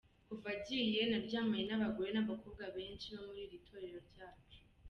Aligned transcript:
Kuva 0.27 0.47
agiye 0.57 1.01
naryamanye 1.11 1.63
n’abagore 1.67 2.09
n’abakobwa 2.13 2.63
benshi 2.75 3.07
bo 3.15 3.21
muri 3.27 3.41
iri 3.45 3.57
torero 3.67 3.99
ryacu. 4.09 4.59